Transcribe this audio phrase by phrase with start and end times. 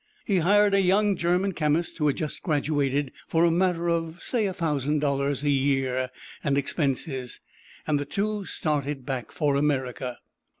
[0.25, 4.47] He hired a young German chemist, who had just graduated, for a matter of, say,
[4.47, 6.09] a thousand dollars a year
[6.43, 7.39] and expenses,
[7.85, 10.17] and the two started back for America.